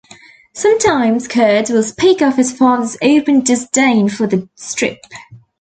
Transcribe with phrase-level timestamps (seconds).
[0.53, 4.97] Sometimes Kurtz will speak of his father's open disdain for the strip.